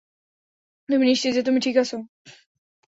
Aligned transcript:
তুমি 0.89 1.03
নিশ্চিত 1.05 1.31
যে 1.33 1.41
তুমি 1.43 1.59
ঠিক 1.59 1.75
আছ? 1.77 1.91